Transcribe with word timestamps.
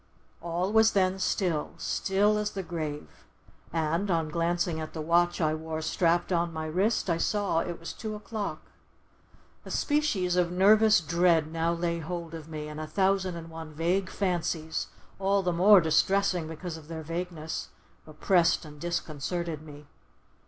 All 0.41 0.71
was 0.73 0.93
then 0.93 1.19
still, 1.19 1.73
still 1.77 2.39
as 2.39 2.49
the 2.49 2.63
grave, 2.63 3.23
and, 3.71 4.09
on 4.09 4.29
glancing 4.29 4.79
at 4.79 4.93
the 4.93 4.99
watch 5.01 5.39
I 5.39 5.53
wore 5.53 5.83
strapped 5.83 6.31
on 6.33 6.51
my 6.51 6.65
wrist, 6.65 7.07
I 7.07 7.17
saw 7.17 7.59
it 7.59 7.79
was 7.79 7.93
two 7.93 8.15
o'clock. 8.15 8.63
A 9.63 9.69
species 9.69 10.35
of 10.37 10.51
nervous 10.51 11.01
dread 11.01 11.51
now 11.51 11.71
laid 11.71 11.99
hold 12.01 12.33
of 12.33 12.49
me, 12.49 12.67
and 12.67 12.79
a 12.81 12.87
thousand 12.87 13.35
and 13.35 13.51
one 13.51 13.73
vague 13.75 14.09
fancies, 14.09 14.87
all 15.19 15.43
the 15.43 15.53
more 15.53 15.79
distressing 15.79 16.47
because 16.47 16.77
of 16.77 16.87
their 16.87 17.03
vagueness, 17.03 17.69
oppressed 18.07 18.65
and 18.65 18.81
disconcerted 18.81 19.61
me. 19.61 19.85